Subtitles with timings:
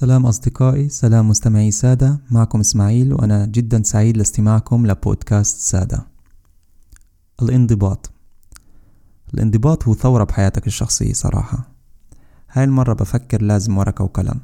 [0.00, 2.20] سلام أصدقائي سلام مستمعي سادة.
[2.30, 6.06] معكم إسماعيل وأنا جدا سعيد لاستماعكم لبودكاست سادة.
[7.42, 8.10] الانضباط.
[9.34, 11.68] الانضباط هو ثورة بحياتك الشخصية صراحة.
[12.52, 14.40] هاي المرة بفكر لازم ورقة وقلم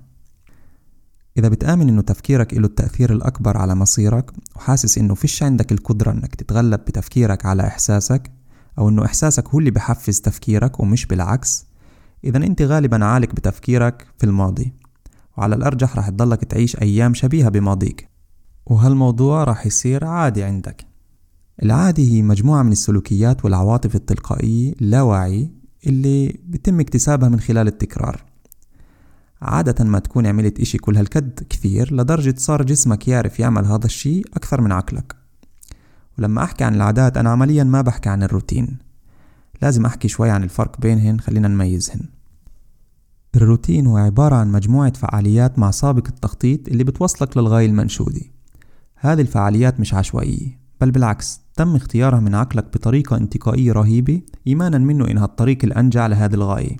[1.39, 6.35] إذا بتآمن إنه تفكيرك إله التأثير الأكبر على مصيرك وحاسس إنه فيش عندك القدرة إنك
[6.35, 8.31] تتغلب بتفكيرك على إحساسك
[8.79, 11.65] أو إنه إحساسك هو اللي بحفز تفكيرك ومش بالعكس
[12.25, 14.82] إذا أنت غالبا عالق بتفكيرك في الماضي.
[15.37, 18.09] وعلى الأرجح رح تضلك تعيش أيام شبيهة بماضيك.
[18.67, 20.87] وهالموضوع رح يصير عادي عندك.
[21.63, 25.51] العادي هي مجموعة من السلوكيات والعواطف التلقائية اللاواعي
[25.87, 28.25] اللي بتم اكتسابها من خلال التكرار.
[29.43, 34.21] عادة ما تكون عملت إشي كل هالكد كثير لدرجة صار جسمك يعرف يعمل هذا الشي
[34.21, 35.17] أكثر من عقلك.
[36.19, 38.79] ولما أحكي عن العادات أنا عمليا ما بحكي عن الروتين.
[39.63, 42.01] لازم أحكي شوي عن الفرق بينهن خلينا نميزهن.
[43.37, 48.21] الروتين هو عبارة عن مجموعة فعاليات مع سابق التخطيط اللي بتوصلك للغاية المنشودة.
[48.97, 55.11] هذه الفعاليات مش عشوائية بل بالعكس تم اختيارها من عقلك بطريقة انتقائية رهيبة إيمانا منه
[55.11, 56.77] إنها الطريق الأنجع لهذه الغاية.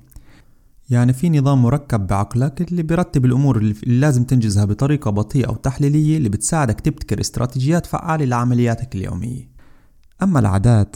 [0.89, 6.17] يعني في نظام مركب بعقلك اللي بيرتب الأمور اللي لازم تنجزها بطريقة بطيئة أو تحليلية
[6.17, 9.49] اللي بتساعدك تبتكر استراتيجيات فعالة لعملياتك اليومية.
[10.23, 10.95] أما العادات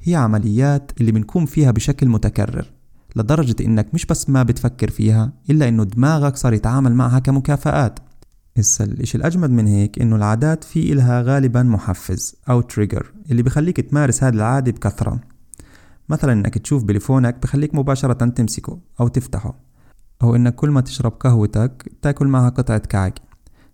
[0.00, 2.73] هي عمليات اللي بنكون فيها بشكل متكرر.
[3.16, 7.98] لدرجة إنك مش بس ما بتفكر فيها إلا إنه دماغك صار يتعامل معها كمكافآت.
[8.58, 13.80] هسا الإشي الأجمد من هيك إنه العادات في إلها غالبا محفز أو trigger اللي بخليك
[13.80, 15.20] تمارس هذه العادة بكثرة.
[16.08, 19.54] مثلا إنك تشوف بليفونك بخليك مباشرة تمسكه أو تفتحه
[20.22, 23.18] أو إنك كل ما تشرب قهوتك تاكل معها قطعة كعك.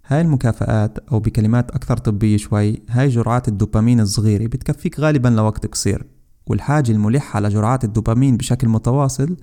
[0.06, 6.06] هاي المكافآت أو بكلمات أكثر طبية شوي هاي جرعات الدوبامين الصغيرة بتكفيك غالبا لوقت قصير.
[6.46, 9.36] والحاجة الملحة لجرعات الدوبامين بشكل متواصل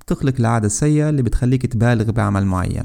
[0.00, 2.84] بتخلق العادة السيئة اللي بتخليك تبالغ بعمل معين.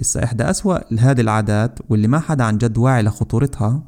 [0.00, 3.82] إسا إحدى أسوأ هذه العادات واللي ما حدا عن جد واعي لخطورتها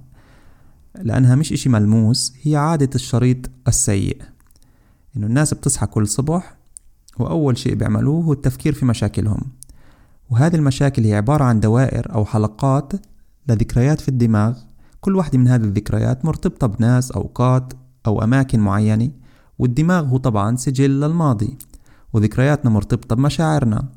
[1.03, 4.23] لأنها مش إشي ملموس هي عادة الشريط السيء.
[5.17, 6.57] إنه الناس بتصحى كل صبح
[7.19, 9.43] وأول شيء بيعملوه هو التفكير في مشاكلهم.
[10.31, 12.93] وهذه المشاكل هي عبارة عن دوائر أو حلقات
[13.49, 14.59] لذكريات في الدماغ.
[15.01, 17.73] كل واحدة من هذه الذكريات مرتبطة بناس أوقات
[18.07, 19.11] أو أماكن معينة
[19.59, 21.59] والدماغ هو طبعا سجل للماضي
[22.13, 23.89] وذكرياتنا مرتبطة بمشاعرنا.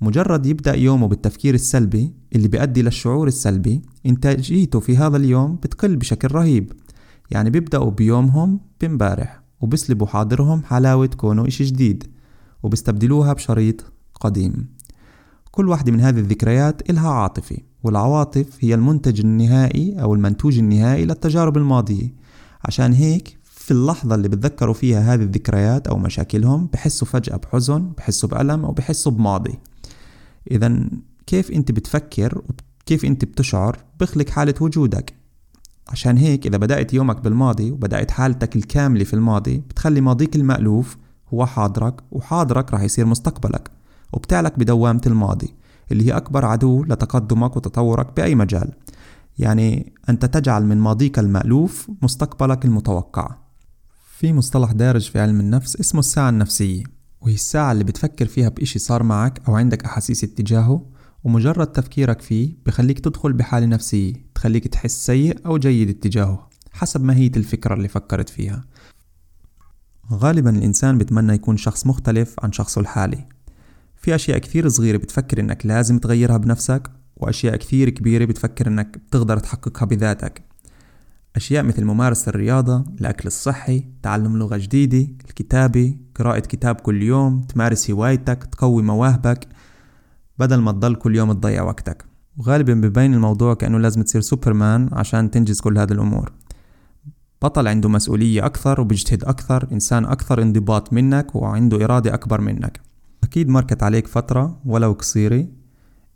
[0.00, 6.28] مجرد يبدأ يومه بالتفكير السلبي اللي بيؤدي للشعور السلبي إنتاجيته في هذا اليوم بتقل بشكل
[6.34, 6.72] رهيب.
[7.30, 12.04] يعني بيبدأوا بيومهم بمبارح وبسلبوا حاضرهم حلاوة كونه إشي جديد
[12.62, 13.84] وبيستبدلوها بشريط
[14.20, 14.68] قديم.
[15.50, 21.56] كل واحدة من هذه الذكريات إلها عاطفة والعواطف هي المنتج النهائي أو المنتوج النهائي للتجارب
[21.56, 22.14] الماضية.
[22.64, 28.28] عشان هيك في اللحظة اللي بتذكروا فيها هذه الذكريات أو مشاكلهم بحسوا فجأة بحزن بحسوا
[28.28, 29.58] بألم أو بحسوا بماضي.
[30.50, 30.88] إذا
[31.26, 32.42] كيف أنت بتفكر
[32.82, 35.14] وكيف أنت بتشعر بخلق حالة وجودك؟
[35.88, 40.96] عشان هيك إذا بدأت يومك بالماضي وبدأت حالتك الكاملة في الماضي بتخلي ماضيك المألوف
[41.34, 43.70] هو حاضرك وحاضرك راح يصير مستقبلك
[44.12, 45.54] وبتعلق بدوامة الماضي
[45.92, 48.72] اللي هي أكبر عدو لتقدمك وتطورك بأي مجال.
[49.38, 53.43] يعني أنت تجعل من ماضيك المألوف مستقبلك المتوقع.
[54.18, 56.84] في مصطلح دارج في علم النفس اسمه الساعة النفسية
[57.20, 60.86] وهي الساعة اللي بتفكر فيها بإشي صار معك أو عندك أحاسيس اتجاهه
[61.24, 67.30] ومجرد تفكيرك فيه بخليك تدخل بحالة نفسية تخليك تحس سيء أو جيد اتجاهه حسب ماهية
[67.36, 68.64] الفكرة اللي فكرت فيها.
[70.12, 73.28] غالبا الإنسان بتمنى يكون شخص مختلف عن شخصه الحالي.
[73.96, 79.38] في أشياء كثير صغيرة بتفكر إنك لازم تغيرها بنفسك وأشياء كثير كبيرة بتفكر إنك بتقدر
[79.38, 80.53] تحققها بذاتك.
[81.36, 87.90] أشياء مثل ممارسة الرياضة، الأكل الصحي، تعلم لغة جديدة، الكتابة، قراءة كتاب كل يوم، تمارس
[87.90, 89.48] هوايتك، تقوي مواهبك
[90.38, 92.04] بدل ما تضل كل يوم تضيع وقتك.
[92.36, 96.32] وغالبا ببين الموضوع كأنه لازم تصير سوبرمان عشان تنجز كل هذه الأمور.
[97.42, 102.80] بطل عنده مسؤولية أكثر وبيجتهد أكثر إنسان أكثر انضباط منك وعنده إرادة أكبر منك.
[103.24, 105.46] أكيد مركت عليك فترة ولو قصيرة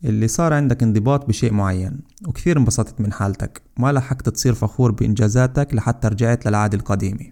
[0.04, 3.62] اللي صار عندك انضباط بشيء معين وكثير انبسطت من حالتك.
[3.78, 7.30] ما لحقت تصير فخور بإنجازاتك لحتى رجعت للعادة القديمة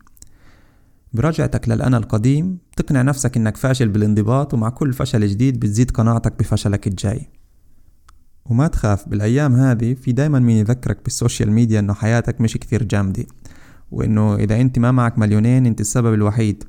[1.12, 6.86] برجعتك للأنا القديم تقنع نفسك إنك فاشل بالانضباط ومع كل فشل جديد بتزيد قناعتك بفشلك
[6.86, 7.28] الجاي.
[8.46, 13.26] وما تخاف بالأيام هذه في دايما مين يذكرك بالسوشيال ميديا إنه حياتك مش كثير جامدة
[13.90, 16.64] وإنه إذا أنت ما معك مليونين أنت السبب الوحيد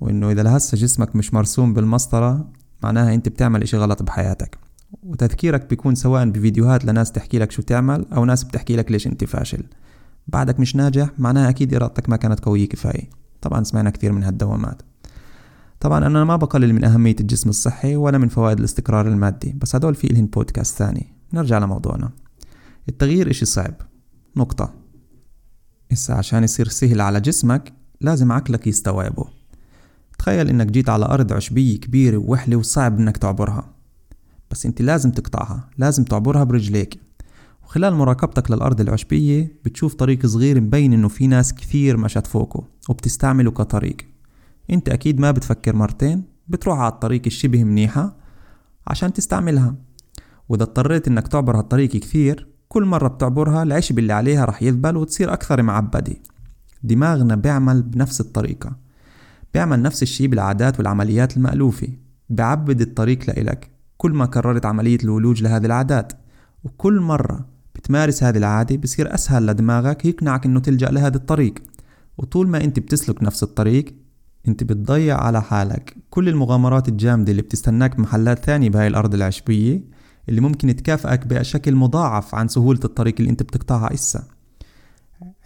[0.00, 2.48] وإنه إذا لهسه جسمك مش مرسوم بالمسطرة
[2.82, 4.65] معناها أنت بتعمل إشي غلط بحياتك.
[5.02, 9.24] وتذكيرك بيكون سواء بفيديوهات لناس تحكي لك شو تعمل أو ناس بتحكي لك ليش أنت
[9.24, 9.64] فاشل.
[10.28, 13.10] بعدك مش ناجح معناها أكيد إرادتك ما كانت قوية كفاية.
[13.40, 14.82] طبعا سمعنا كثير من هالدوامات.
[15.80, 19.94] طبعا أنا ما بقلل من أهمية الجسم الصحي ولا من فوائد الاستقرار المادي بس هدول
[19.94, 21.06] في إلهن بودكاست ثاني.
[21.32, 22.10] نرجع لموضوعنا.
[22.88, 23.74] التغيير إشي صعب.
[24.36, 24.74] نقطة.
[25.92, 29.24] إسا عشان يصير سهل على جسمك لازم عقلك يستوعبه.
[30.18, 33.75] تخيل إنك جيت على أرض عشبية كبيرة ووحلة وصعب إنك تعبرها.
[34.50, 37.00] بس أنت لازم تقطعها لازم تعبرها برجليك.
[37.64, 43.50] وخلال مراقبتك للأرض العشبية بتشوف طريق صغير مبين إنه في ناس كثير مشت فوقه وبتستعمله
[43.50, 43.96] كطريق.
[44.70, 48.16] انت أكيد ما بتفكر مرتين بتروح على الطريق الشبه منيحة
[48.86, 49.74] عشان تستعملها.
[50.48, 55.32] وإذا اضطريت إنك تعبر هالطريق كثير كل مرة بتعبرها العشب اللي عليها رح يذبل وتصير
[55.32, 56.16] أكثر معبدة.
[56.82, 58.76] دماغنا بيعمل بنفس الطريقة
[59.54, 61.88] بيعمل نفس الشي بالعادات والعمليات المألوفة.
[62.30, 63.75] بعبد الطريق لإلك.
[63.96, 66.12] كل ما كررت عملية الولوج لهذه العادات
[66.64, 71.54] وكل مرة بتمارس هذه العادة بصير أسهل لدماغك يقنعك إنه تلجأ لهذا الطريق.
[72.18, 73.94] وطول ما أنت بتسلك نفس الطريق
[74.48, 75.96] أنت بتضيع على حالك.
[76.10, 79.84] كل المغامرات الجامدة اللي بتستناك بمحلات ثانية بهاي الأرض العشبية
[80.28, 84.24] اللي ممكن تكافئك بشكل مضاعف عن سهولة الطريق اللي أنت بتقطعها إسا.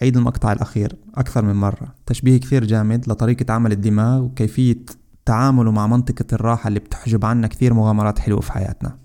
[0.02, 1.94] عيد المقطع الأخير أكثر من مرة.
[2.06, 4.84] تشبيه كثير جامد لطريقة عمل الدماغ وكيفية
[5.30, 8.98] تعامله مع منطقة الراحة اللي بتحجب عنا كثير مغامرات حلوة في حياتنا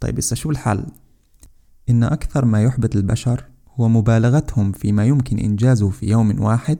[0.00, 0.86] طيب إسا شو الحل؟
[1.90, 3.44] إن أكثر ما يحبط البشر
[3.80, 6.78] هو مبالغتهم فيما يمكن إنجازه في يوم واحد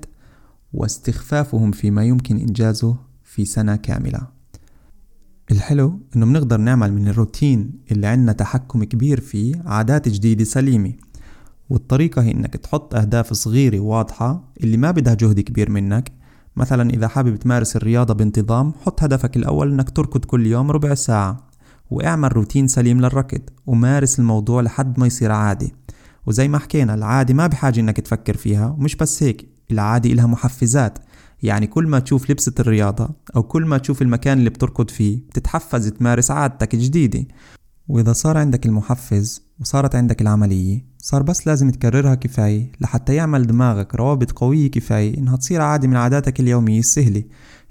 [0.73, 4.21] واستخفافهم فيما يمكن إنجازه في سنة كاملة
[5.51, 10.93] الحلو إنه بنقدر نعمل من الروتين اللي عنا تحكم كبير فيه عادات جديدة سليمة
[11.71, 16.24] والطريقة هي إنك تحط أهداف صغيرة واضحة اللي ما بدها جهد كبير منك
[16.57, 21.49] مثلا إذا حابب تمارس الرياضة بانتظام حط هدفك الأول إنك تركض كل يوم ربع ساعة
[21.91, 25.75] واعمل روتين سليم للركض ومارس الموضوع لحد ما يصير عادي.
[26.27, 30.99] وزي ما حكينا العادة ما بحاجة إنك تفكر فيها ومش بس هيك العادة إلها محفزات.
[31.43, 35.89] يعني كل ما تشوف لبسة الرياضة أو كل ما تشوف المكان اللي بتركض فيه بتتحفز
[35.89, 37.25] تمارس عادتك الجديدة.
[37.89, 40.85] وإذا صار عندك المحفز وصارت عندك العملية.
[40.99, 45.97] صار بس لازم تكررها كفاية لحتى يعمل دماغك روابط قوية كفاية إنها تصير عادة من
[45.97, 47.25] عاداتك اليومية السهلة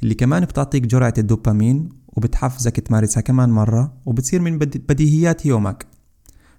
[0.04, 5.88] اللي كمان بتعطيك جرعة الدوبامين وبتحفزك تمارسها كمان مرة وبتصير من بديهيات يومك.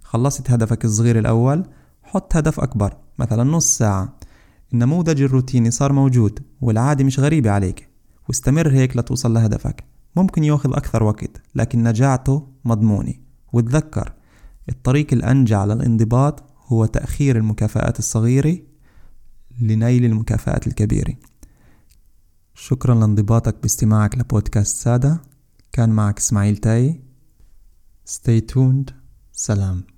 [0.03, 1.65] خلصت هدفك الصغير الأول
[2.03, 4.19] حط هدف أكبر مثلا نص ساعة.
[4.73, 7.89] النموذج الروتيني صار موجود والعادة مش غريبة عليك
[8.27, 9.83] واستمر هيك لتوصل لهدفك.
[10.15, 13.13] ممكن ياخذ أكثر وقت لكن نجاعته مضمونة.
[13.53, 14.13] وتذكر
[14.69, 18.57] الطريق الأنجع للانضباط هو تأخير المكافآت الصغيرة
[19.61, 21.13] لنيل المكافآت الكبيرة.
[22.53, 25.21] شكرا لانضباطك باستماعك لبودكاست سادة.
[25.71, 27.01] كان معك إسماعيل تاي.
[28.09, 28.91] Stay tuned.
[29.31, 29.94] سلام.